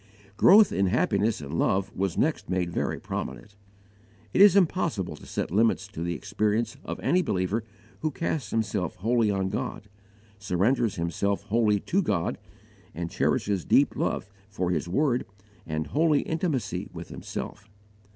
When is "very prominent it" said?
2.71-4.41